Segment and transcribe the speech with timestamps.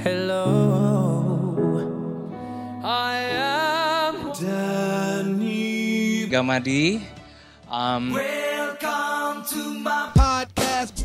[0.00, 0.48] Hello,
[2.80, 6.24] I am Danny.
[6.24, 7.04] Gamadi.
[7.68, 11.04] Um, Welcome to my podcast.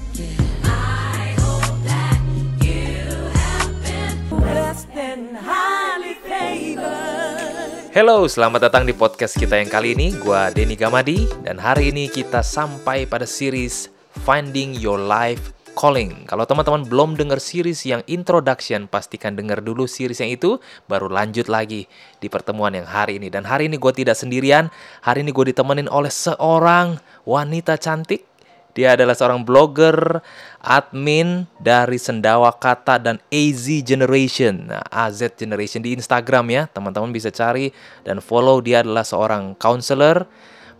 [7.91, 10.15] Hello, selamat datang di podcast kita yang kali ini.
[10.23, 13.91] Gua Denny Gamadi dan hari ini kita sampai pada series
[14.23, 16.23] Finding Your Life Calling.
[16.23, 20.55] Kalau teman-teman belum dengar series yang introduction, pastikan dengar dulu series yang itu,
[20.87, 21.91] baru lanjut lagi
[22.23, 23.27] di pertemuan yang hari ini.
[23.27, 24.71] Dan hari ini gue tidak sendirian,
[25.03, 26.95] hari ini gue ditemenin oleh seorang
[27.27, 28.23] wanita cantik.
[28.71, 30.23] Dia adalah seorang blogger,
[30.63, 34.71] admin dari Sendawa Kata dan AZ Generation.
[34.71, 36.63] Nah, AZ Generation di Instagram ya.
[36.71, 37.75] Teman-teman bisa cari
[38.07, 40.23] dan follow dia adalah seorang counselor,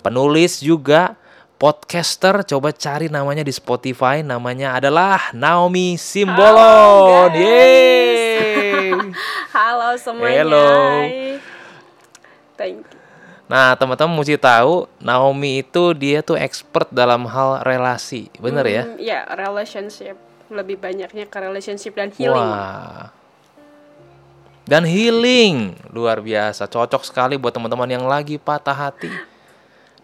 [0.04, 1.20] penulis juga,
[1.56, 2.44] podcaster.
[2.44, 4.22] Coba cari namanya di Spotify.
[4.22, 7.32] Namanya adalah Naomi Simbolon.
[7.32, 8.92] Yeay.
[9.56, 10.44] Halo semuanya.
[10.44, 10.70] Hello.
[12.56, 13.00] Thank you.
[13.46, 18.34] Nah, teman-teman mesti tahu Naomi itu dia tuh expert dalam hal relasi.
[18.42, 18.84] Bener ya?
[18.90, 20.18] Hmm, ya, relationship.
[20.50, 22.34] Lebih banyaknya ke relationship dan healing.
[22.34, 23.14] Wah.
[24.66, 29.14] Dan healing luar biasa, cocok sekali buat teman-teman yang lagi patah hati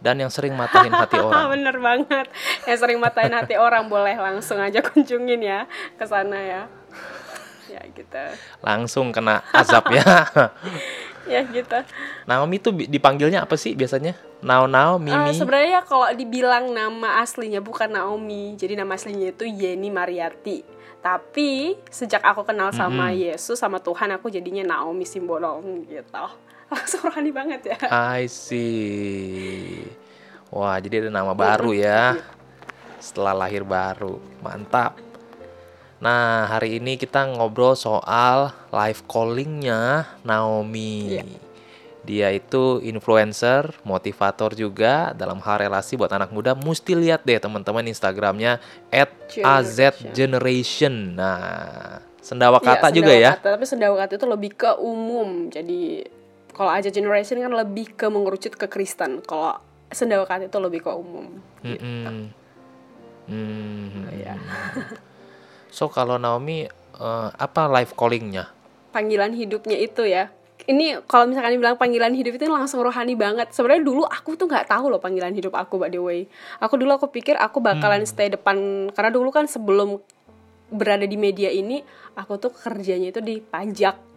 [0.01, 1.53] dan yang sering matahin hati orang.
[1.53, 2.27] Bener banget.
[2.65, 6.61] Yang sering matain hati orang boleh langsung aja kunjungin ya ke sana ya.
[7.67, 8.23] Ya gitu.
[8.59, 10.03] Langsung kena azab ya.
[11.21, 11.77] Ya gitu.
[12.25, 14.17] Naomi itu dipanggilnya apa sih biasanya?
[14.41, 15.37] Nao Nao, Eh, Mimi.
[15.37, 20.65] sebenarnya kalau dibilang nama aslinya bukan Naomi, jadi nama aslinya itu Yeni Mariati.
[20.97, 26.25] Tapi sejak aku kenal sama Yesus sama Tuhan aku jadinya Naomi Simbolon gitu.
[26.75, 27.77] Langsung rohani banget ya.
[27.91, 29.83] I see.
[30.47, 32.15] Wah, jadi ada nama baru ya.
[33.03, 34.23] Setelah lahir baru.
[34.39, 34.95] Mantap.
[35.99, 41.19] Nah, hari ini kita ngobrol soal live callingnya Naomi.
[41.19, 41.23] Iya.
[42.01, 46.57] Dia itu influencer, motivator juga dalam hal relasi buat anak muda.
[46.57, 48.57] Mesti lihat deh teman-teman Instagramnya
[49.45, 51.13] @azgeneration.
[51.13, 53.31] Nah, sendawa kata juga sendawa ya.
[53.37, 55.53] kata, tapi sendawa kata itu lebih ke umum.
[55.53, 56.01] Jadi
[56.51, 59.23] kalau aja generation kan lebih ke mengerucut ke Kristen.
[59.23, 59.59] Kalau
[59.91, 61.27] sendawa kata itu lebih ke umum.
[61.63, 62.31] Mm-mm.
[63.27, 64.07] Hmm.
[64.11, 64.35] Iya.
[65.71, 66.67] So kalau Naomi
[66.99, 68.51] eh, apa live callingnya?
[68.91, 70.27] Panggilan hidupnya itu ya.
[70.61, 73.49] Ini kalau misalkan dibilang panggilan hidup itu langsung rohani banget.
[73.55, 76.27] Sebenarnya dulu aku tuh nggak tahu loh panggilan hidup aku by the way.
[76.59, 79.97] Aku dulu aku pikir aku bakalan stay depan karena dulu kan sebelum
[80.69, 81.81] berada di media ini
[82.13, 84.10] aku tuh kerjanya itu di pajak.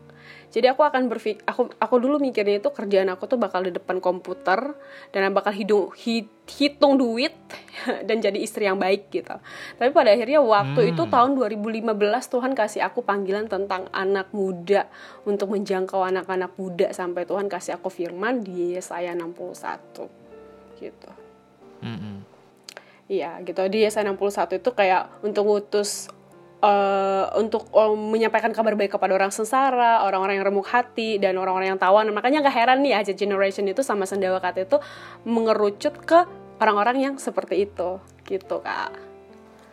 [0.55, 3.99] Jadi aku akan berpikir aku aku dulu mikirnya itu kerjaan aku tuh bakal di depan
[3.99, 4.79] komputer
[5.11, 7.35] dan bakal hidung hi- hitung duit
[8.07, 9.35] dan jadi istri yang baik gitu.
[9.75, 11.91] Tapi pada akhirnya waktu itu tahun 2015
[12.31, 14.87] Tuhan kasih aku panggilan tentang anak muda
[15.27, 21.11] untuk menjangkau anak-anak muda sampai Tuhan kasih aku firman di Yesaya 61 gitu.
[21.83, 22.23] Mm-mm.
[23.11, 26.15] Iya gitu di Yesaya 61 itu kayak untuk ngutus
[26.65, 31.77] eh, untuk eh, menyampaikan kabar baik kepada orang sengsara, orang-orang yang remuk hati dan orang-orang
[31.77, 32.09] yang tawan.
[32.09, 34.81] Makanya gak heran nih aja generation itu sama sendawa kata itu
[35.29, 36.25] mengerucut ke
[36.59, 38.97] orang-orang yang seperti itu gitu kak.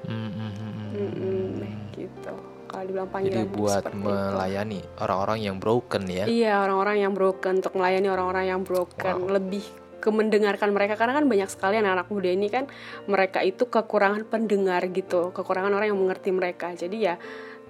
[0.05, 0.51] Mm-mm.
[0.91, 1.63] Mm-mm,
[1.95, 2.33] gitu.
[2.71, 6.25] Kalau dibilang panggilan Jadi buat melayani orang-orang yang broken ya.
[6.27, 9.63] Iya orang-orang yang broken untuk melayani orang-orang yang broken lebih
[10.01, 10.97] ke mendengarkan mereka.
[10.97, 12.65] Karena kan banyak sekali anak-anak muda ini kan
[13.05, 15.29] mereka itu kekurangan pendengar gitu.
[15.31, 16.73] Kekurangan orang yang mengerti mereka.
[16.73, 17.15] Jadi ya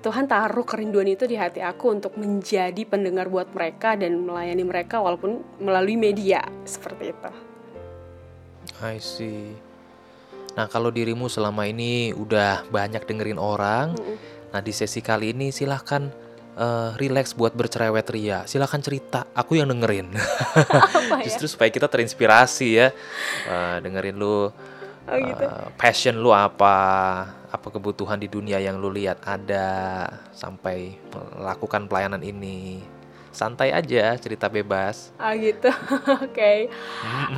[0.02, 4.98] Tuhan taruh kerinduan itu di hati aku untuk menjadi pendengar buat mereka dan melayani mereka
[4.98, 6.42] walaupun melalui media.
[6.66, 7.32] Seperti itu.
[8.82, 9.54] I see.
[10.58, 13.96] Nah, kalau dirimu selama ini udah banyak dengerin orang,
[14.52, 16.12] nah di sesi kali ini silahkan
[16.58, 18.44] eh, relax buat bercerewet ria.
[18.48, 20.12] Silahkan cerita, aku yang dengerin.
[20.16, 21.26] Apa ya?
[21.28, 22.88] Justru supaya kita terinspirasi ya.
[23.48, 24.52] Eh, dengerin lu
[25.02, 25.44] Oh gitu.
[25.44, 26.78] eh, passion lu apa,
[27.50, 32.80] apa kebutuhan di dunia yang lu lihat ada sampai melakukan pelayanan ini.
[33.32, 35.16] Santai aja, cerita bebas.
[35.16, 35.72] Ah gitu,
[36.28, 36.54] oke.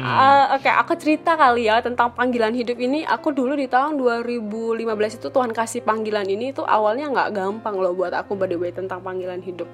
[0.02, 3.06] Ah, Oke, aku cerita kali ya tentang panggilan hidup ini.
[3.06, 7.94] Aku dulu di tahun 2015 itu Tuhan kasih panggilan ini itu awalnya nggak gampang loh
[7.94, 9.70] buat aku by the way tentang panggilan hidup.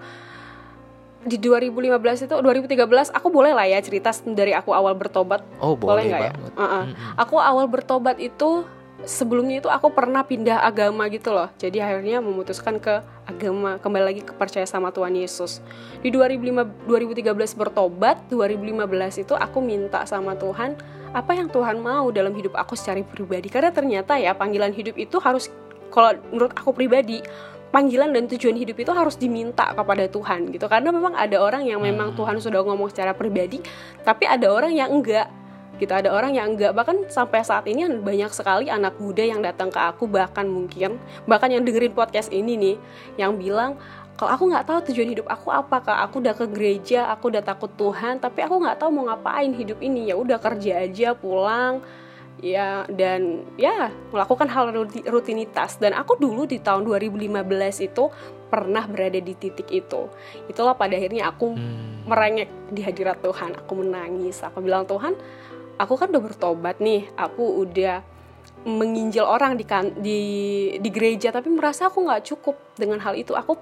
[1.20, 5.44] Di 2015 itu 2013 aku boleh lah ya cerita dari aku awal bertobat.
[5.60, 6.32] Oh, boleh, nggak ya?
[6.56, 6.84] Uh-uh.
[7.20, 8.64] Aku awal bertobat itu
[9.08, 11.48] sebelumnya itu aku pernah pindah agama gitu loh.
[11.56, 15.64] Jadi akhirnya memutuskan ke agama kembali lagi ke percaya sama Tuhan Yesus.
[16.04, 20.76] Di 2005, 2013 bertobat, 2015 itu aku minta sama Tuhan
[21.10, 23.48] apa yang Tuhan mau dalam hidup aku secara pribadi.
[23.48, 25.48] Karena ternyata ya panggilan hidup itu harus
[25.90, 27.24] kalau menurut aku pribadi
[27.70, 31.82] panggilan dan tujuan hidup itu harus diminta kepada Tuhan gitu karena memang ada orang yang
[31.82, 33.62] memang Tuhan sudah ngomong secara pribadi
[34.02, 35.30] tapi ada orang yang enggak
[35.80, 39.72] gitu ada orang yang enggak bahkan sampai saat ini banyak sekali anak muda yang datang
[39.72, 42.76] ke aku bahkan mungkin bahkan yang dengerin podcast ini nih
[43.16, 43.80] yang bilang
[44.20, 46.00] kalau aku nggak tahu tujuan hidup aku apa kak.
[46.12, 49.80] Aku udah ke gereja aku udah takut Tuhan tapi aku nggak tahu mau ngapain hidup
[49.80, 50.12] ini.
[50.12, 51.80] Ya udah kerja aja pulang.
[52.44, 54.76] Ya dan ya melakukan hal
[55.08, 55.80] rutinitas.
[55.80, 57.32] Dan aku dulu di tahun 2015
[57.80, 58.12] itu
[58.52, 60.12] pernah berada di titik itu.
[60.52, 62.04] Itulah pada akhirnya aku hmm.
[62.12, 63.56] merengek di hadirat Tuhan.
[63.64, 64.44] Aku menangis.
[64.44, 65.16] Aku bilang Tuhan
[65.80, 68.04] aku kan udah bertobat nih aku udah
[68.68, 70.20] menginjil orang di kan, di
[70.76, 73.32] di gereja tapi merasa aku nggak cukup dengan hal itu.
[73.32, 73.56] Aku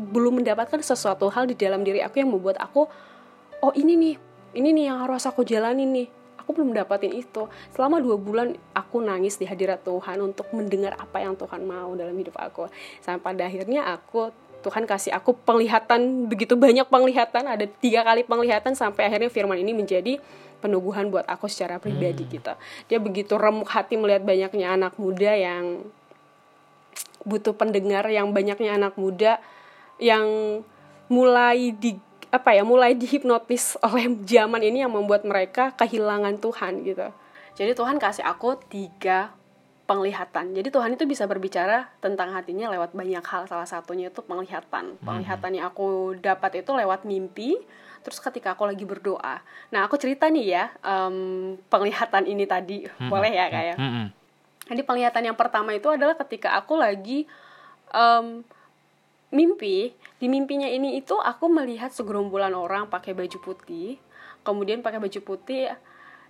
[0.00, 2.86] belum mendapatkan sesuatu hal di dalam diri aku yang membuat aku
[3.60, 4.14] oh ini nih
[4.56, 6.08] ini nih yang harus aku jalani nih.
[6.40, 7.44] Aku belum dapatin itu.
[7.76, 12.16] Selama dua bulan aku nangis di hadirat Tuhan untuk mendengar apa yang Tuhan mau dalam
[12.16, 12.72] hidup aku.
[13.04, 14.32] Sampai pada akhirnya aku
[14.64, 19.70] Tuhan kasih aku penglihatan begitu banyak penglihatan ada tiga kali penglihatan sampai akhirnya firman ini
[19.70, 20.18] menjadi
[20.58, 22.32] penubuhan buat aku secara pribadi hmm.
[22.34, 22.52] gitu
[22.90, 25.86] dia begitu remuk hati melihat banyaknya anak muda yang
[27.26, 29.42] butuh pendengar yang banyaknya anak muda
[29.98, 30.26] yang
[31.10, 37.08] mulai di apa ya mulai dihipnotis oleh zaman ini yang membuat mereka kehilangan Tuhan gitu.
[37.58, 39.34] Jadi Tuhan kasih aku tiga
[39.88, 40.52] penglihatan.
[40.52, 43.48] Jadi Tuhan itu bisa berbicara tentang hatinya lewat banyak hal.
[43.48, 45.00] Salah satunya itu penglihatan.
[45.00, 45.00] Hmm.
[45.00, 47.56] Penglihatan yang aku dapat itu lewat mimpi.
[48.04, 49.40] Terus ketika aku lagi berdoa.
[49.72, 53.08] Nah aku cerita nih ya um, penglihatan ini tadi hmm.
[53.08, 53.74] boleh ya kayak.
[53.74, 53.76] Ya?
[53.80, 54.06] Hmm.
[54.68, 57.24] Jadi penglihatan yang pertama itu adalah ketika aku lagi
[57.96, 58.44] um,
[59.32, 64.00] mimpi di mimpinya ini itu aku melihat segerombolan orang pakai baju putih
[64.40, 65.68] kemudian pakai baju putih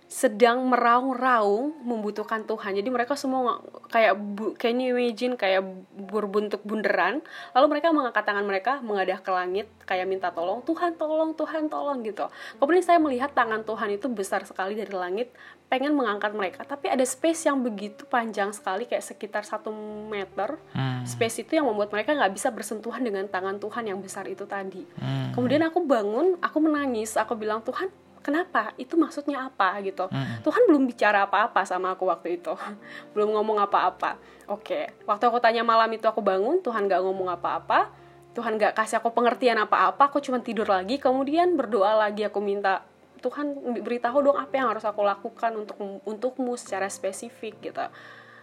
[0.09, 2.73] sedang meraung-raung membutuhkan Tuhan.
[2.73, 3.61] Jadi mereka semua
[3.93, 5.61] kayak bu, can you imagine kayak
[5.93, 7.21] berbentuk bunderan.
[7.53, 12.01] Lalu mereka mengangkat tangan mereka mengadah ke langit kayak minta tolong, Tuhan tolong, Tuhan tolong
[12.01, 12.25] gitu.
[12.57, 15.29] Kemudian saya melihat tangan Tuhan itu besar sekali dari langit
[15.69, 19.69] pengen mengangkat mereka tapi ada space yang begitu panjang sekali kayak sekitar satu
[20.09, 21.05] meter hmm.
[21.05, 24.81] space itu yang membuat mereka nggak bisa bersentuhan dengan tangan Tuhan yang besar itu tadi
[24.81, 25.37] hmm.
[25.37, 28.71] kemudian aku bangun aku menangis aku bilang Tuhan kenapa?
[28.75, 29.79] Itu maksudnya apa?
[29.83, 30.07] Gitu.
[30.07, 30.39] Hmm.
[30.45, 32.53] Tuhan belum bicara apa-apa sama aku waktu itu.
[33.15, 34.19] Belum ngomong apa-apa.
[34.51, 34.91] Oke.
[35.07, 37.91] Waktu aku tanya malam itu aku bangun Tuhan nggak ngomong apa-apa.
[38.37, 40.11] Tuhan nggak kasih aku pengertian apa-apa.
[40.11, 41.01] Aku cuma tidur lagi.
[41.01, 42.85] Kemudian berdoa lagi aku minta
[43.19, 45.75] Tuhan beritahu dong apa yang harus aku lakukan untuk
[46.07, 47.83] untukmu secara spesifik gitu.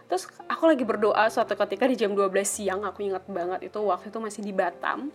[0.07, 4.07] Terus aku lagi berdoa suatu ketika di jam 12 siang aku ingat banget itu waktu
[4.07, 5.11] itu masih di Batam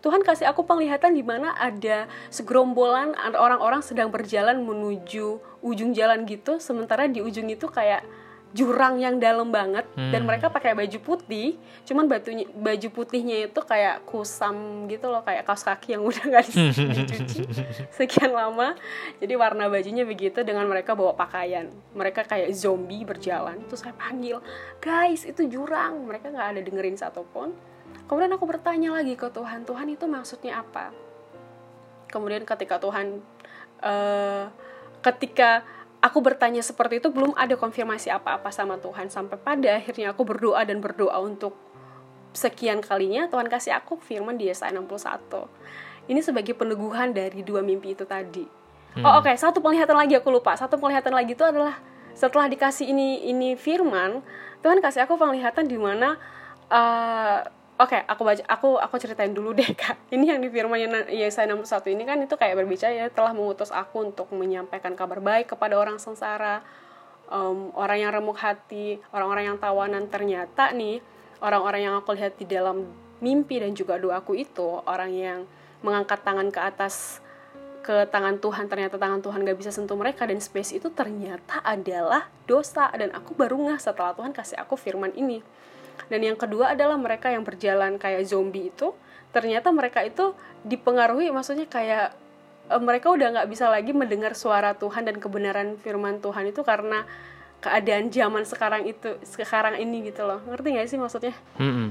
[0.00, 6.60] Tuhan kasih aku penglihatan di mana ada segerombolan orang-orang sedang berjalan menuju ujung jalan gitu.
[6.60, 8.04] Sementara di ujung itu kayak
[8.56, 9.84] jurang yang dalam banget.
[9.92, 10.12] Hmm.
[10.12, 15.44] dan mereka pakai baju putih cuman batunya baju putihnya itu kayak kusam gitu loh kayak
[15.44, 17.42] kaos kaki yang udah nggak dicuci
[17.98, 18.72] sekian lama.
[19.20, 21.68] Jadi warna bajunya begitu dengan mereka bawa pakaian.
[21.92, 23.60] Mereka kayak zombie berjalan.
[23.68, 24.40] Terus saya panggil
[24.80, 26.08] guys itu jurang.
[26.08, 27.75] Mereka nggak ada dengerin satupun
[28.06, 30.94] kemudian aku bertanya lagi ke Tuhan Tuhan itu maksudnya apa
[32.10, 33.20] kemudian ketika Tuhan
[33.82, 34.48] uh,
[35.02, 35.62] ketika
[36.00, 40.62] aku bertanya seperti itu belum ada konfirmasi apa-apa sama Tuhan sampai pada akhirnya aku berdoa
[40.62, 41.58] dan berdoa untuk
[42.36, 47.96] sekian kalinya Tuhan kasih aku firman di Yesaya 61 ini sebagai peneguhan dari dua mimpi
[47.96, 49.02] itu tadi hmm.
[49.02, 49.34] oh oke okay.
[49.34, 51.80] satu penglihatan lagi aku lupa satu penglihatan lagi itu adalah
[52.16, 54.20] setelah dikasih ini ini firman
[54.60, 56.16] Tuhan kasih aku penglihatan di mana
[56.70, 57.40] uh,
[57.76, 60.00] Oke, okay, aku baca, aku aku ceritain dulu deh kak.
[60.16, 64.00] Ini yang di firmannya Yesaya 61 ini kan itu kayak berbicara ya telah mengutus aku
[64.00, 66.64] untuk menyampaikan kabar baik kepada orang sengsara,
[67.28, 70.08] um, orang yang remuk hati, orang-orang yang tawanan.
[70.08, 71.04] Ternyata nih
[71.44, 72.88] orang-orang yang aku lihat di dalam
[73.20, 75.38] mimpi dan juga doaku itu orang yang
[75.84, 77.20] mengangkat tangan ke atas
[77.84, 82.26] ke tangan Tuhan ternyata tangan Tuhan gak bisa sentuh mereka dan space itu ternyata adalah
[82.48, 85.38] dosa dan aku baru ngeh setelah Tuhan kasih aku firman ini
[86.06, 88.92] dan yang kedua adalah mereka yang berjalan kayak zombie itu
[89.34, 90.32] ternyata mereka itu
[90.64, 92.16] dipengaruhi maksudnya kayak
[92.72, 97.04] e, mereka udah nggak bisa lagi mendengar suara Tuhan dan kebenaran firman Tuhan itu karena
[97.60, 100.38] keadaan zaman sekarang itu sekarang ini gitu loh.
[100.46, 101.34] Ngerti nggak sih maksudnya?
[101.58, 101.88] Mm -hmm.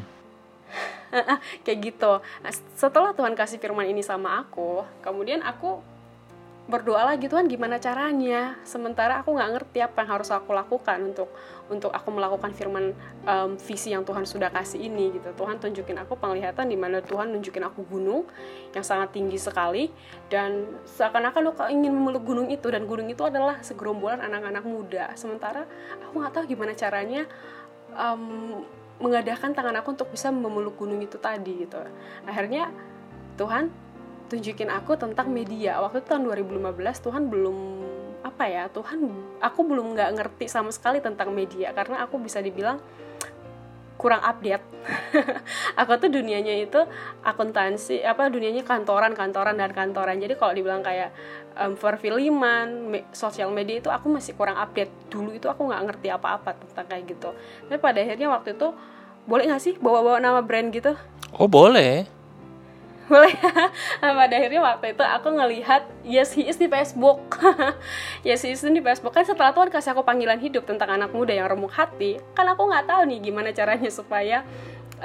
[1.65, 2.11] kayak gitu.
[2.21, 5.81] Nah, setelah Tuhan kasih firman ini sama aku kemudian aku
[6.65, 8.57] berdoa lagi Tuhan gimana caranya?
[8.65, 11.29] Sementara aku nggak ngerti apa yang harus aku lakukan untuk
[11.69, 12.97] untuk aku melakukan firman
[13.29, 15.29] um, visi yang Tuhan sudah kasih ini gitu.
[15.37, 18.25] Tuhan tunjukin aku penglihatan di mana Tuhan nunjukin aku gunung
[18.73, 19.93] yang sangat tinggi sekali
[20.25, 25.13] dan seakan-akan aku ingin memeluk gunung itu dan gunung itu adalah segerombolan anak-anak muda.
[25.13, 25.69] Sementara
[26.01, 27.29] aku nggak tahu gimana caranya
[27.93, 28.65] um,
[28.97, 31.77] mengadahkan tangan aku untuk bisa memeluk gunung itu tadi gitu.
[32.25, 32.73] Akhirnya
[33.37, 33.84] Tuhan
[34.27, 37.57] tunjukin aku tentang media waktu itu tahun 2015 Tuhan belum
[38.25, 39.05] apa ya Tuhan
[39.37, 42.81] aku belum nggak ngerti sama sekali tentang media karena aku bisa dibilang
[43.95, 44.61] kurang update.
[45.79, 46.77] aku tuh dunianya itu
[47.23, 50.19] akuntansi, apa dunianya kantoran, kantoran dan kantoran.
[50.19, 51.15] Jadi kalau dibilang kayak
[51.57, 54.91] um, perfilman, me, sosial media itu aku masih kurang update.
[55.09, 57.29] Dulu itu aku nggak ngerti apa-apa tentang kayak gitu.
[57.65, 58.67] Tapi pada akhirnya waktu itu
[59.25, 60.93] boleh nggak sih bawa-bawa nama brand gitu?
[61.33, 62.05] Oh boleh.
[63.05, 63.37] Boleh
[64.01, 67.21] nah, pada akhirnya waktu itu aku ngelihat yes he is di Facebook.
[68.25, 69.13] Yes he is di Facebook.
[69.13, 72.17] Kan setelah Tuhan kasih aku panggilan hidup tentang anak muda yang remuk hati.
[72.33, 74.41] Kan aku nggak tahu nih gimana caranya supaya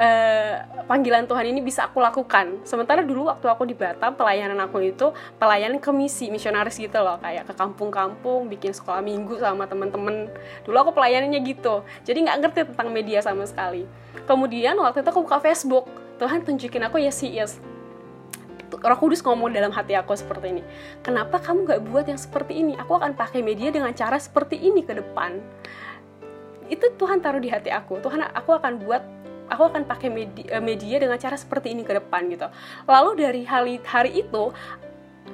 [0.00, 0.54] uh,
[0.88, 2.64] panggilan Tuhan ini bisa aku lakukan.
[2.64, 7.20] Sementara dulu waktu aku di Batam pelayanan aku itu pelayanan ke misi misionaris gitu loh.
[7.20, 10.32] Kayak ke kampung-kampung bikin sekolah minggu sama temen-temen.
[10.64, 11.84] Dulu aku pelayanannya gitu.
[12.08, 13.84] Jadi nggak ngerti tentang media sama sekali.
[14.24, 15.84] Kemudian waktu itu aku buka Facebook.
[16.16, 17.60] Tuhan tunjukin aku yes he is
[18.78, 20.62] Roh Kudus ngomong dalam hati aku seperti ini.
[21.02, 22.78] Kenapa kamu gak buat yang seperti ini?
[22.78, 25.42] Aku akan pakai media dengan cara seperti ini ke depan.
[26.70, 27.98] Itu Tuhan taruh di hati aku.
[27.98, 29.02] Tuhan, aku akan buat
[29.50, 32.46] aku akan pakai media, media dengan cara seperti ini ke depan gitu.
[32.86, 34.54] Lalu dari hari hari itu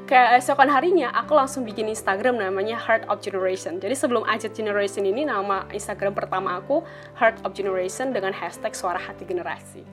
[0.08, 3.76] kayak esokan harinya aku langsung bikin Instagram namanya Heart of Generation.
[3.76, 6.80] Jadi sebelum Ajat Generation ini nama Instagram pertama aku
[7.20, 9.84] Heart of Generation dengan hashtag suara hati generasi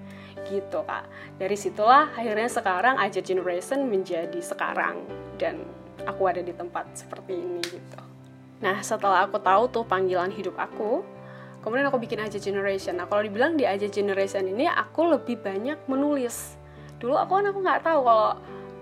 [0.48, 1.08] gitu kak.
[1.40, 5.04] Dari situlah akhirnya sekarang aja generation menjadi sekarang
[5.40, 5.64] dan
[6.04, 8.00] aku ada di tempat seperti ini gitu.
[8.64, 11.04] Nah setelah aku tahu tuh panggilan hidup aku
[11.64, 13.00] kemudian aku bikin aja generation.
[13.00, 16.60] Nah kalau dibilang di aja generation ini aku lebih banyak menulis.
[17.00, 18.30] Dulu aku kan aku nggak tahu kalau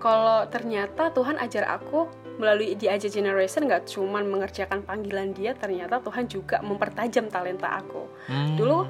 [0.01, 2.09] kalau ternyata Tuhan ajar aku
[2.41, 8.09] melalui di aja generation nggak cuman mengerjakan panggilan dia ternyata Tuhan juga mempertajam talenta aku.
[8.25, 8.57] Hmm.
[8.57, 8.89] dulu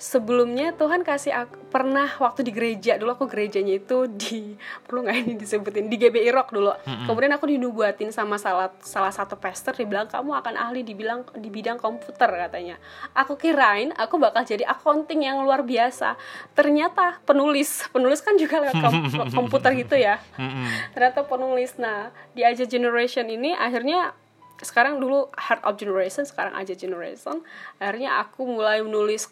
[0.00, 4.56] sebelumnya Tuhan kasih aku pernah waktu di gereja dulu aku gerejanya itu di
[4.88, 6.72] perlu nggak ini disebutin di GBI Rock dulu.
[6.72, 7.04] Mm-hmm.
[7.04, 11.52] kemudian aku dinubuatin sama salah salah satu pastor dia bilang kamu akan ahli dibilang di
[11.52, 12.80] bidang komputer katanya.
[13.12, 16.16] Aku kirain aku bakal jadi accounting yang luar biasa.
[16.56, 19.04] Ternyata penulis penulis kan juga lewat kom-
[19.44, 20.16] komputer gitu ya.
[20.40, 20.96] Mm-hmm.
[20.96, 21.76] ternyata penulis.
[21.76, 24.16] Nah di aja generation ini akhirnya
[24.60, 27.40] sekarang dulu Heart of Generation sekarang aja Generation
[27.80, 29.28] akhirnya aku mulai menulis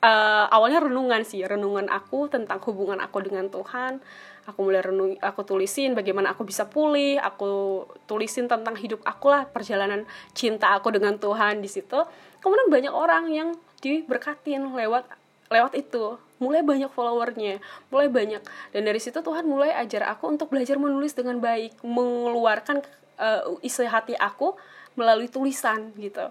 [0.00, 4.00] uh, awalnya renungan sih renungan aku tentang hubungan aku dengan Tuhan.
[4.48, 9.46] Aku mulai renung aku tulisin bagaimana aku bisa pulih aku tulisin tentang hidup aku lah
[9.46, 12.02] perjalanan cinta aku dengan Tuhan di situ.
[12.40, 13.48] Kemudian banyak orang yang
[13.84, 15.06] diberkatin lewat
[15.52, 16.18] lewat itu.
[16.40, 17.60] Mulai banyak followernya
[17.92, 18.42] mulai banyak.
[18.72, 22.80] Dan dari situ Tuhan mulai ajar aku untuk belajar menulis dengan baik mengeluarkan
[23.20, 24.56] uh, isi hati aku
[24.98, 26.30] melalui tulisan gitu.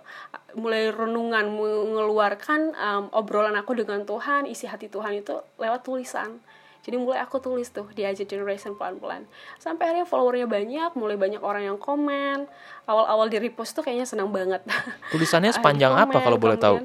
[0.55, 6.39] Mulai renungan mengeluarkan um, obrolan aku dengan Tuhan isi hati Tuhan itu lewat tulisan.
[6.79, 9.27] Jadi mulai aku tulis tuh di aja generation pelan-pelan.
[9.59, 12.47] Sampai akhirnya followernya banyak mulai banyak orang yang komen.
[12.87, 14.63] Awal-awal di repost tuh kayaknya senang banget.
[15.13, 16.77] Tulisannya sepanjang komen, apa kalau boleh tahu?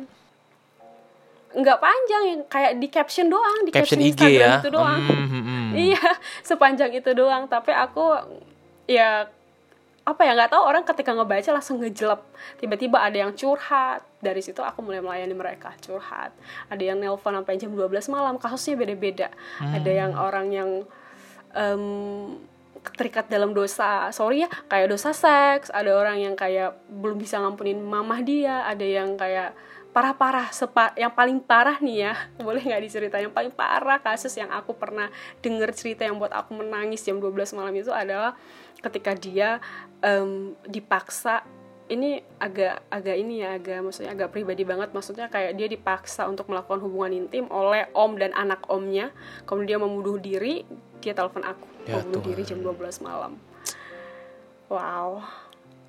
[1.54, 4.54] nggak panjang yang kayak di caption doang di caption, caption IG Instagram ya?
[4.58, 5.00] itu doang.
[5.06, 5.68] Mm -hmm.
[5.94, 6.08] iya
[6.42, 7.46] sepanjang itu doang.
[7.46, 8.04] Tapi aku
[8.90, 9.30] ya
[10.04, 12.20] apa ya nggak tahu orang ketika ngebaca langsung ngejelep
[12.60, 16.32] tiba-tiba ada yang curhat dari situ aku mulai melayani mereka curhat.
[16.68, 19.28] Ada yang nelpon sampai jam 12 malam kasusnya beda-beda.
[19.60, 19.80] Hmm.
[19.80, 20.70] ada yang orang yang
[21.56, 22.36] um,
[22.92, 27.80] terikat dalam dosa sorry ya kayak dosa seks ada orang yang kayak belum bisa ngampunin
[27.80, 29.56] mamah dia ada yang kayak
[29.94, 32.14] parah-parah sepa yang paling parah nih ya
[32.46, 33.30] boleh nggak diceritain?
[33.30, 35.06] Yang paling parah kasus yang aku pernah
[35.38, 38.34] denger cerita yang buat aku menangis jam 12 malam itu adalah
[38.82, 39.62] ketika dia
[40.02, 41.46] um, dipaksa
[41.84, 44.90] ini agak agak ini ya agak maksudnya agak pribadi banget.
[44.90, 49.14] Maksudnya kayak dia dipaksa untuk melakukan hubungan intim oleh om dan anak omnya.
[49.46, 50.66] Kemudian dia membunuh diri
[50.98, 53.38] dia telepon aku ya, membunuh diri jam 12 malam.
[54.66, 55.43] Wow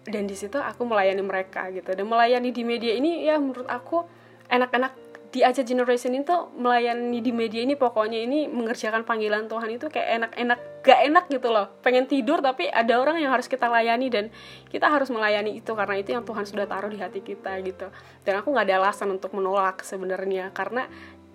[0.05, 1.91] dan di situ aku melayani mereka gitu.
[1.97, 4.05] Dan melayani di media ini ya menurut aku
[4.49, 9.91] enak-enak di aja generation itu melayani di media ini pokoknya ini mengerjakan panggilan Tuhan itu
[9.91, 11.67] kayak enak-enak gak enak gitu loh.
[11.83, 14.31] Pengen tidur tapi ada orang yang harus kita layani dan
[14.71, 17.91] kita harus melayani itu karena itu yang Tuhan sudah taruh di hati kita gitu.
[18.23, 20.87] Dan aku nggak ada alasan untuk menolak sebenarnya karena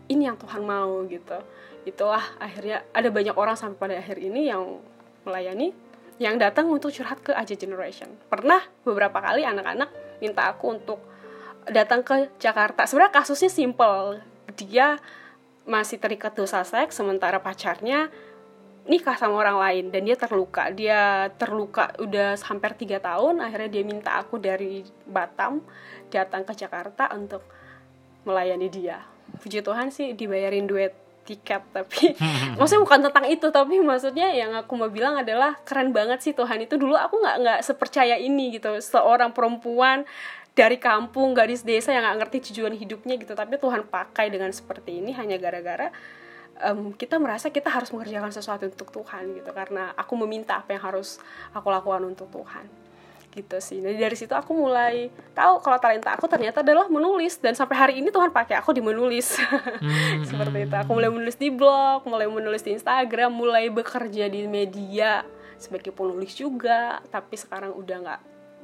[0.08, 1.36] ini yang Tuhan mau gitu.
[1.84, 4.80] Itulah akhirnya ada banyak orang sampai pada akhir ini yang
[5.28, 5.76] melayani
[6.20, 8.12] yang datang untuk curhat ke aja generation.
[8.28, 11.00] Pernah beberapa kali anak-anak minta aku untuk
[11.64, 12.84] datang ke Jakarta.
[12.84, 14.20] Sebenarnya kasusnya simple.
[14.60, 15.00] Dia
[15.64, 18.12] masih terikat dosa seks sementara pacarnya
[18.84, 20.68] nikah sama orang lain dan dia terluka.
[20.68, 25.64] Dia terluka udah hampir tiga tahun akhirnya dia minta aku dari Batam
[26.12, 27.40] datang ke Jakarta untuk
[28.28, 29.00] melayani dia.
[29.40, 30.92] Puji Tuhan sih dibayarin duit
[31.24, 32.16] tiket tapi
[32.58, 36.64] maksudnya bukan tentang itu tapi maksudnya yang aku mau bilang adalah keren banget sih Tuhan
[36.64, 36.76] itu.
[36.80, 40.04] Dulu aku nggak nggak sepercaya ini gitu seorang perempuan
[40.56, 43.32] dari kampung gadis desa yang nggak ngerti tujuan hidupnya gitu.
[43.32, 45.88] Tapi Tuhan pakai dengan seperti ini hanya gara-gara
[46.60, 49.50] em, kita merasa kita harus mengerjakan sesuatu untuk Tuhan gitu.
[49.54, 51.22] Karena aku meminta apa yang harus
[51.54, 52.89] aku lakukan untuk Tuhan
[53.30, 53.78] gitu sih.
[53.78, 57.94] Jadi dari situ aku mulai tahu kalau talenta aku ternyata adalah menulis dan sampai hari
[58.02, 59.38] ini Tuhan pakai aku di menulis.
[60.28, 60.75] Seperti itu.
[60.75, 65.22] Aku mulai menulis di blog, mulai menulis di Instagram, mulai bekerja di media
[65.60, 68.20] sebagai penulis juga, tapi sekarang udah nggak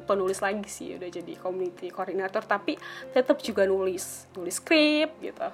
[0.09, 2.77] penulis lagi sih, udah jadi community coordinator tapi
[3.13, 5.49] tetap juga nulis, nulis skrip gitu.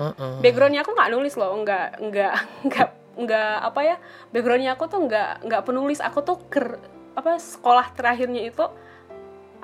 [0.00, 0.40] Heeh.
[0.42, 2.34] Backgroundnya aku nggak nulis loh, nggak nggak
[2.70, 3.96] nggak nggak apa ya
[4.34, 6.82] backgroundnya aku tuh nggak nggak penulis aku tuh ker,
[7.14, 8.64] apa sekolah terakhirnya itu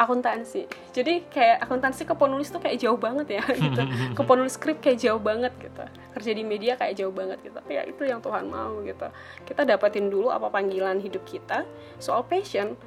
[0.01, 0.65] akuntansi.
[0.97, 3.83] Jadi kayak akuntansi ke penulis tuh kayak jauh banget ya gitu.
[4.17, 5.85] Ke penulis skrip kayak jauh banget gitu.
[6.17, 7.61] Kerja di media kayak jauh banget gitu.
[7.69, 9.13] Ya itu yang Tuhan mau gitu.
[9.45, 11.69] Kita dapetin dulu apa panggilan hidup kita
[12.01, 12.81] soal passion.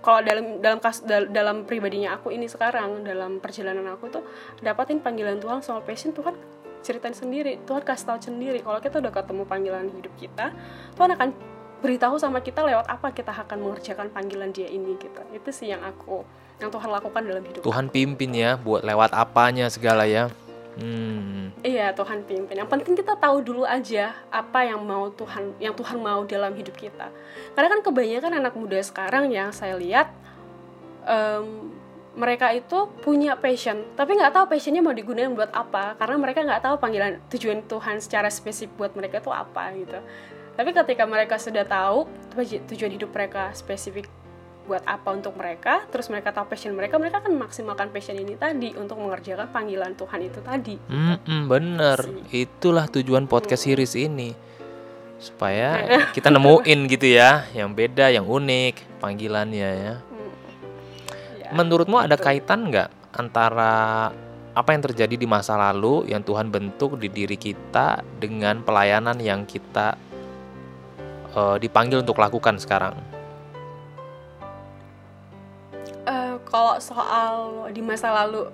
[0.00, 4.24] Kalau dalam dalam kas, dal- dalam pribadinya aku ini sekarang dalam perjalanan aku tuh
[4.64, 6.32] dapatin panggilan Tuhan soal passion Tuhan
[6.80, 7.60] ceritain sendiri.
[7.68, 8.64] Tuhan kasih tahu sendiri.
[8.64, 10.56] Kalau kita udah ketemu panggilan hidup kita
[10.96, 11.28] Tuhan akan
[11.78, 15.82] beritahu sama kita lewat apa kita akan mengerjakan panggilan dia ini gitu itu sih yang
[15.86, 16.26] aku
[16.58, 17.94] yang Tuhan lakukan dalam hidup Tuhan aku.
[17.94, 20.26] pimpin ya buat lewat apanya segala ya.
[20.78, 21.50] Hmm.
[21.66, 25.98] iya Tuhan pimpin yang penting kita tahu dulu aja apa yang mau Tuhan yang Tuhan
[25.98, 27.10] mau dalam hidup kita
[27.58, 30.06] karena kan kebanyakan anak muda sekarang yang saya lihat
[31.02, 31.74] em,
[32.14, 36.62] mereka itu punya passion tapi nggak tahu passionnya mau digunakan buat apa karena mereka nggak
[36.62, 39.98] tahu panggilan tujuan Tuhan secara spesifik buat mereka itu apa gitu
[40.58, 44.10] tapi ketika mereka sudah tahu tuj- tujuan hidup mereka spesifik
[44.66, 48.74] buat apa untuk mereka terus mereka tahu passion mereka mereka akan memaksimalkan passion ini tadi
[48.74, 50.76] untuk mengerjakan panggilan Tuhan itu tadi.
[50.90, 51.98] Mm-mm, bener,
[52.28, 52.44] Sih.
[52.44, 54.36] itulah tujuan podcast series ini.
[55.16, 59.94] Supaya kita nemuin gitu ya, yang beda, yang unik panggilannya ya.
[61.40, 64.12] Ya, Menurutmu ada kaitan nggak antara
[64.52, 69.48] apa yang terjadi di masa lalu yang Tuhan bentuk di diri kita dengan pelayanan yang
[69.48, 69.96] kita
[71.38, 72.98] eh, dipanggil untuk lakukan sekarang?
[76.08, 77.34] Eh, kalau soal
[77.70, 78.50] di masa lalu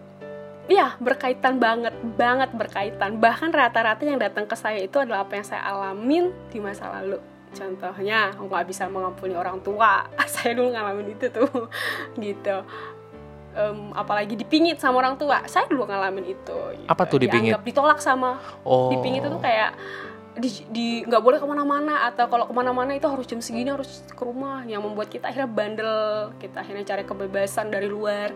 [0.65, 5.45] ya berkaitan banget banget berkaitan bahkan rata-rata yang datang ke saya itu adalah apa yang
[5.45, 7.21] saya alamin di masa lalu
[7.53, 11.69] contohnya aku nggak bisa mengampuni orang tua saya dulu ngalamin itu tuh
[12.25, 12.65] gitu
[13.55, 16.91] Em, apalagi dipingit sama orang tua saya dulu ngalamin itu gitu.
[16.91, 17.55] Apa tuh dipingit?
[17.55, 19.79] Dianggap ditolak sama Oh, dipingit itu tuh kayak
[20.35, 24.03] di di nggak boleh ke mana-mana atau kalau ke mana-mana itu harus jam segini harus
[24.11, 24.67] ke rumah.
[24.67, 25.95] Yang membuat kita akhirnya bandel
[26.43, 28.35] kita akhirnya cari kebebasan dari luar.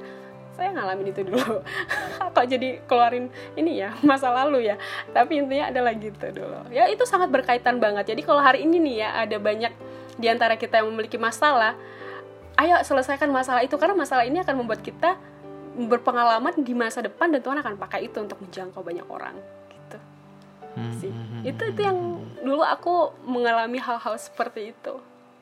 [0.55, 1.63] Saya ngalamin itu dulu.
[2.35, 4.79] Kok jadi keluarin ini ya masa lalu ya.
[5.11, 6.71] Tapi intinya adalah gitu dulu.
[6.71, 8.15] Ya itu sangat berkaitan banget.
[8.15, 9.73] Jadi kalau hari ini nih ya ada banyak
[10.19, 11.75] di antara kita yang memiliki masalah
[12.59, 13.75] ayo selesaikan masalah itu.
[13.75, 15.19] Karena masalah ini akan membuat kita
[15.79, 19.39] berpengalaman di masa depan dan Tuhan akan pakai itu untuk menjangkau banyak orang
[20.99, 21.99] sih hmm, itu itu yang
[22.43, 24.95] dulu aku mengalami hal-hal seperti itu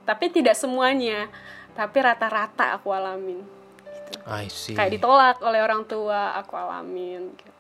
[0.06, 1.28] tapi tidak semuanya
[1.76, 4.12] tapi rata-rata aku alamin gitu.
[4.24, 4.72] I see.
[4.72, 7.54] kayak ditolak oleh orang tua aku alamin gitu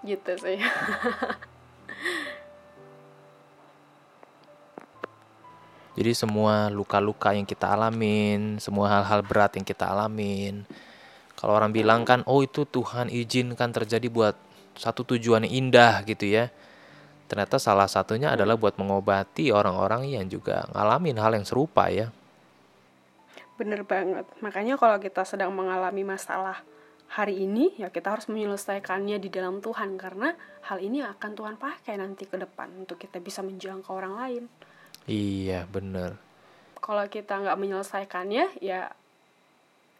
[0.00, 0.58] gitu sih
[6.00, 10.64] Jadi semua luka-luka yang kita alamin, semua hal-hal berat yang kita alamin.
[11.40, 14.36] Kalau orang bilang kan, oh itu Tuhan izinkan terjadi buat
[14.76, 16.52] satu tujuan yang indah gitu ya.
[17.30, 22.12] Ternyata salah satunya adalah buat mengobati orang-orang yang juga ngalamin hal yang serupa ya.
[23.58, 26.64] bener banget makanya kalau kita sedang mengalami masalah
[27.16, 30.28] hari ini ya kita harus menyelesaikannya di dalam Tuhan karena
[30.68, 34.44] hal ini akan Tuhan pakai nanti ke depan untuk kita bisa menjangkau orang lain
[35.06, 36.16] Iya bener.
[36.80, 38.80] kalau kita nggak menyelesaikannya ya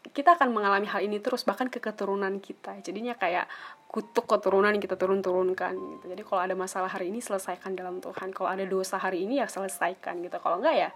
[0.09, 3.45] kita akan mengalami hal ini terus bahkan ke keturunan kita jadinya kayak
[3.85, 8.33] kutuk keturunan yang kita turun-turunkan gitu jadi kalau ada masalah hari ini selesaikan dalam Tuhan
[8.33, 10.89] kalau ada dosa hari ini ya selesaikan gitu kalau enggak ya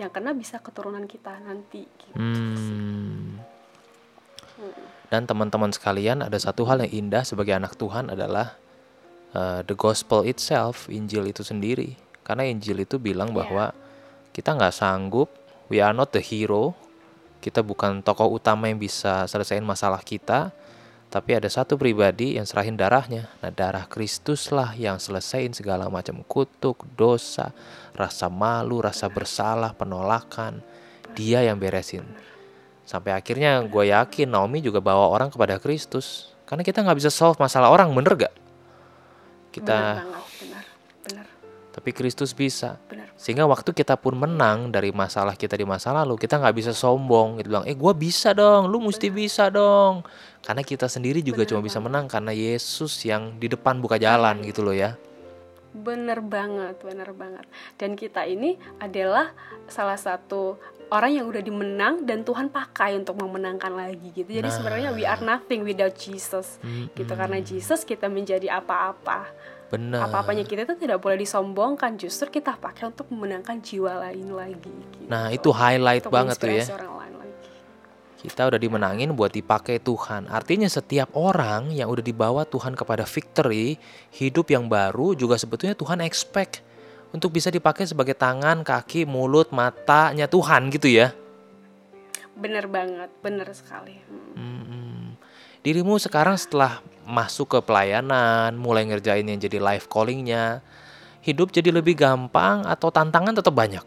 [0.00, 2.16] yang kena bisa keturunan kita nanti gitu.
[2.16, 3.36] Hmm.
[5.10, 8.54] Dan teman-teman sekalian, ada satu hal yang indah sebagai anak Tuhan adalah
[9.34, 11.98] uh, the gospel itself, Injil itu sendiri.
[12.22, 13.36] Karena Injil itu bilang Iya.
[13.42, 13.64] bahwa
[14.30, 15.28] kita nggak sanggup,
[15.66, 16.78] we are not the hero,
[17.40, 20.52] kita bukan tokoh utama yang bisa selesaiin masalah kita,
[21.10, 23.26] tapi ada satu pribadi yang serahin darahnya.
[23.42, 27.50] Nah, darah Kristus lah yang selesaiin segala macam kutuk, dosa,
[27.98, 30.62] rasa malu, rasa bersalah, penolakan.
[31.18, 32.06] Dia yang beresin.
[32.86, 37.38] Sampai akhirnya gue yakin Naomi juga bawa orang kepada Kristus Karena kita nggak bisa solve
[37.38, 38.34] masalah orang, bener gak?
[39.54, 40.02] Kita,
[41.70, 42.76] tapi Kristus bisa.
[42.90, 46.72] benar Sehingga waktu kita pun menang dari masalah kita di masa lalu, kita nggak bisa
[46.72, 47.36] sombong.
[47.36, 50.00] Gitu bilang, eh gue bisa dong, lu mesti bisa dong.
[50.40, 54.64] Karena kita sendiri juga cuma bisa menang karena Yesus yang di depan buka jalan gitu
[54.64, 54.96] loh ya.
[55.70, 57.46] Bener banget, bener banget.
[57.76, 59.36] Dan kita ini adalah
[59.70, 60.58] salah satu
[60.90, 64.26] orang yang udah dimenang dan Tuhan pakai untuk memenangkan lagi gitu.
[64.26, 64.56] Jadi Nah.
[64.56, 66.58] sebenarnya we are nothing without Jesus.
[66.96, 69.30] Gitu karena Jesus kita menjadi apa-apa.
[69.70, 70.02] Bener.
[70.02, 74.66] Apa-apanya kita itu tidak boleh disombongkan, justru kita pakai untuk memenangkan jiwa lain lagi.
[74.66, 75.06] gitu.
[75.06, 76.64] Nah itu highlight Untuk banget tuh ya.
[76.74, 77.38] orang lain lagi.
[78.20, 80.26] Kita udah dimenangin buat dipakai Tuhan.
[80.26, 83.78] Artinya setiap orang yang udah dibawa Tuhan kepada victory,
[84.10, 86.66] hidup yang baru juga sebetulnya Tuhan expect
[87.14, 91.14] untuk bisa dipakai sebagai tangan, kaki, mulut, matanya Tuhan gitu ya.
[92.34, 94.02] Bener banget, bener sekali.
[94.34, 94.66] Hmm.
[94.66, 95.06] Hmm.
[95.62, 100.62] Dirimu sekarang setelah masuk ke pelayanan, mulai ngerjain yang jadi life callingnya,
[101.26, 103.82] hidup jadi lebih gampang atau tantangan tetap banyak?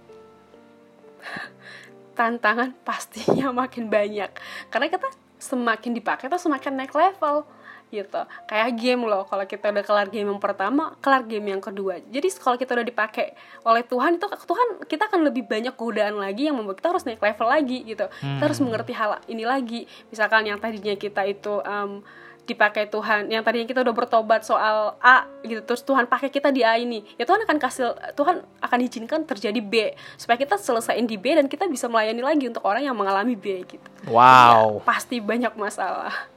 [2.19, 4.29] tantangan pastinya makin banyak.
[4.67, 5.07] Karena kita
[5.39, 7.47] semakin dipakai tuh semakin naik level
[7.93, 8.21] gitu.
[8.49, 12.01] Kayak game loh kalau kita udah kelar game yang pertama kelar game yang kedua.
[12.09, 16.49] Jadi kalau kita udah dipakai oleh Tuhan itu Tuhan kita akan lebih banyak godaan lagi
[16.49, 18.09] yang membuat kita harus naik level lagi gitu.
[18.09, 19.86] Kita harus mengerti hal ini lagi.
[20.09, 22.01] Misalkan yang tadinya kita itu em,
[22.43, 23.32] dipakai Tuhan.
[23.32, 27.03] Yang tadinya kita udah bertobat soal A gitu terus Tuhan pakai kita di A ini
[27.19, 31.51] ya Tuhan akan kasih Tuhan akan izinkan terjadi B supaya kita selesaiin di B dan
[31.51, 33.89] kita bisa melayani lagi untuk orang yang mengalami B gitu.
[34.08, 34.79] Wow.
[34.79, 36.33] Ya, pasti banyak masalah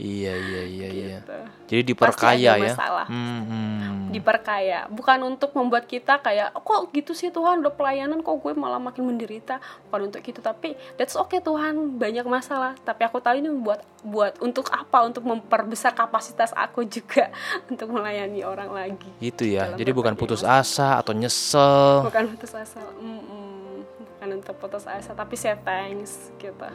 [0.00, 1.06] Iya iya iya iya.
[1.20, 1.36] gitu.
[1.68, 2.72] Jadi diperkaya ya.
[3.04, 4.08] Hmm, hmm.
[4.10, 8.56] diperkaya bukan untuk membuat kita kayak "Oh, kok gitu sih Tuhan udah pelayanan kok gue
[8.58, 13.38] malah makin menderita bukan untuk itu tapi that's okay Tuhan banyak masalah tapi aku tahu
[13.38, 17.30] ini buat buat untuk apa untuk memperbesar kapasitas aku juga
[17.70, 19.70] untuk melayani orang lagi Itu ya.
[19.70, 22.08] Dalam Jadi bukan putus asa atau nyesel.
[22.08, 23.86] bukan putus asa Mm-mm.
[24.16, 26.66] bukan untuk putus asa tapi say thanks gitu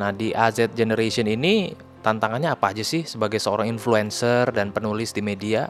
[0.00, 5.20] Nah, di AZ Generation ini tantangannya apa aja sih sebagai seorang influencer dan penulis di
[5.20, 5.68] media?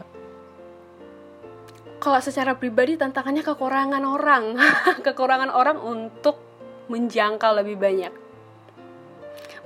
[2.01, 4.57] kalau secara pribadi tantangannya kekurangan orang
[5.07, 6.41] kekurangan orang untuk
[6.89, 8.11] menjangkau lebih banyak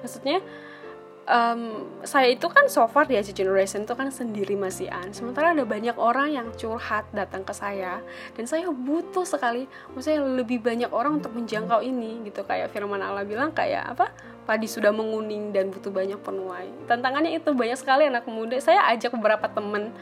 [0.02, 0.42] maksudnya
[1.24, 5.56] em, saya itu kan so far di Asia Generation itu kan sendiri masih an sementara
[5.56, 8.00] ada banyak orang yang curhat datang ke saya.
[8.36, 12.44] Dan saya butuh sekali maksudnya lebih banyak orang untuk menjangkau ini gitu.
[12.44, 14.12] Kayak firman Allah bilang kayak apa
[14.44, 16.68] padi sudah menguning dan butuh banyak penuai.
[16.84, 18.60] Tantangannya itu banyak sekali anak muda.
[18.60, 19.92] Saya ajak beberapa temen.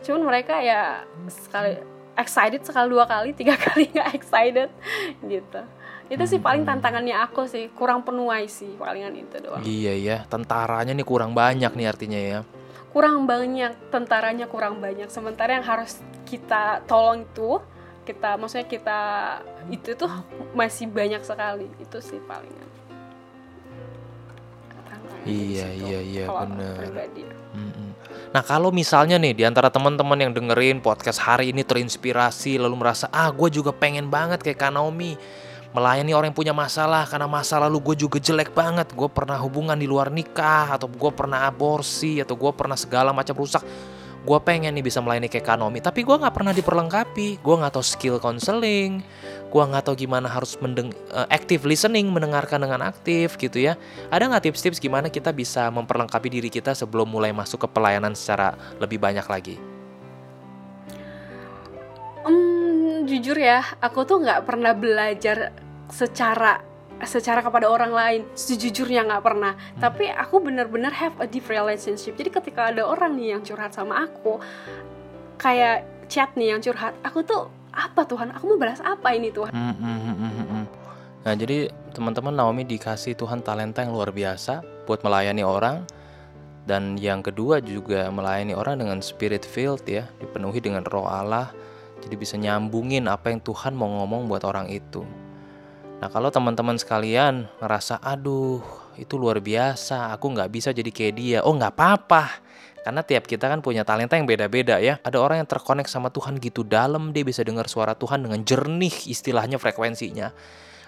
[0.00, 4.72] Cuman mereka ya sekali excited sekali dua kali tiga kali nggak excited
[5.20, 5.62] gitu
[6.06, 10.94] itu sih paling tantangannya aku sih kurang penuai sih palingan itu doang Iya ya, tentaranya
[10.94, 12.40] nih kurang banyak nih artinya ya.
[12.94, 17.60] kurang banyak tentaranya kurang banyak sementara yang harus kita tolong itu
[18.06, 19.00] kita maksudnya kita
[19.68, 20.08] itu tuh
[20.56, 22.64] masih banyak sekali itu sih palingan
[25.26, 27.26] Iya, situ, iya, iya, pribadi.
[27.50, 27.90] Mm-mm.
[28.30, 33.10] Nah kalau misalnya nih di antara teman-teman yang dengerin podcast hari ini terinspirasi lalu merasa
[33.10, 35.18] ah gue juga pengen banget kayak Kak Naomi
[35.76, 38.88] melayani orang yang punya masalah karena masa lalu gue juga jelek banget.
[38.96, 43.36] Gue pernah hubungan di luar nikah atau gue pernah aborsi atau gue pernah segala macam
[43.36, 43.60] rusak.
[44.24, 47.44] Gue pengen nih bisa melayani Kak Naomi tapi gue nggak pernah diperlengkapi.
[47.44, 49.04] Gue nggak tahu skill counseling
[49.46, 53.78] gue nggak tahu gimana harus mendeng eh, active listening mendengarkan dengan aktif gitu ya.
[54.10, 58.52] Ada nggak tips-tips gimana kita bisa memperlengkapi diri kita sebelum mulai masuk ke pelayanan secara
[58.82, 59.56] lebih banyak lagi?
[62.26, 65.54] Hmm, jujur ya, aku tuh nggak pernah belajar
[65.90, 66.62] secara
[67.04, 68.20] secara kepada orang lain.
[68.32, 69.52] Sejujurnya nggak pernah.
[69.76, 72.16] Tapi aku benar-benar have a deep relationship.
[72.16, 74.40] Jadi ketika ada orang nih yang curhat sama aku,
[75.36, 78.32] kayak chat nih yang curhat, aku tuh apa Tuhan?
[78.32, 79.52] Aku mau balas apa ini Tuhan?
[81.26, 85.82] Nah jadi teman-teman Naomi dikasih Tuhan talenta yang luar biasa buat melayani orang
[86.70, 91.50] dan yang kedua juga melayani orang dengan spirit filled ya dipenuhi dengan roh Allah
[92.04, 95.02] jadi bisa nyambungin apa yang Tuhan mau ngomong buat orang itu.
[95.96, 98.60] Nah kalau teman-teman sekalian ngerasa aduh
[99.00, 101.38] itu luar biasa aku nggak bisa jadi kayak dia.
[101.40, 102.44] Oh nggak apa-apa
[102.84, 105.00] karena tiap kita kan punya talenta yang beda-beda ya.
[105.00, 109.08] Ada orang yang terkonek sama Tuhan gitu dalam dia bisa dengar suara Tuhan dengan jernih
[109.08, 110.30] istilahnya frekuensinya.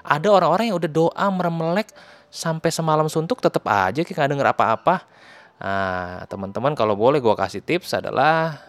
[0.05, 1.91] Ada orang-orang yang udah doa meremelek
[2.29, 4.97] sampai semalam suntuk tetap aja kayak nggak denger apa-apa.
[5.59, 8.61] Nah teman-teman kalau boleh gue kasih tips adalah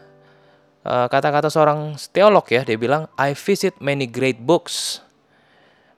[0.87, 5.05] eh, kata-kata seorang teolog ya dia bilang I visit many great books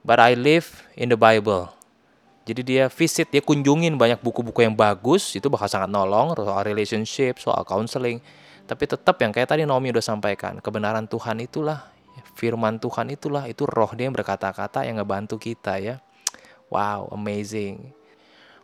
[0.01, 1.71] but I live in the Bible
[2.41, 7.37] Jadi dia visit, dia kunjungin banyak buku-buku yang bagus, itu bakal sangat nolong soal relationship,
[7.37, 8.17] soal counseling.
[8.65, 11.85] Tapi tetap yang kayak tadi Naomi udah sampaikan, kebenaran Tuhan itulah,
[12.33, 16.01] firman Tuhan itulah, itu roh dia yang berkata-kata yang ngebantu kita ya.
[16.73, 17.93] Wow, amazing.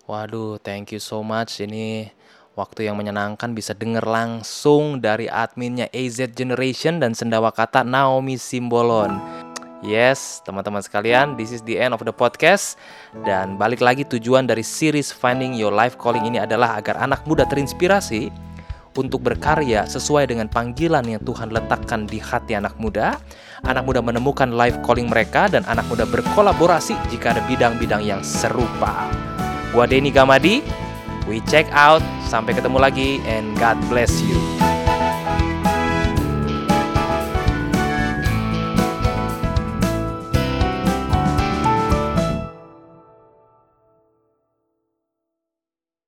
[0.10, 1.62] Waduh, thank you so much.
[1.62, 2.10] Ini
[2.58, 9.37] waktu yang menyenangkan bisa denger langsung dari adminnya AZ Generation dan sendawa kata Naomi Simbolon.
[9.86, 12.82] Yes, teman-teman sekalian, this is the end of the podcast.
[13.22, 17.46] Dan balik lagi tujuan dari series Finding Your Life Calling ini adalah agar anak muda
[17.46, 18.34] terinspirasi
[18.98, 23.22] untuk berkarya sesuai dengan panggilan yang Tuhan letakkan di hati anak muda.
[23.70, 29.06] Anak muda menemukan life calling mereka dan anak muda berkolaborasi jika ada bidang-bidang yang serupa.
[29.70, 30.66] Gua Denny Gamadi,
[31.30, 32.02] we check out.
[32.26, 34.77] Sampai ketemu lagi and God bless you.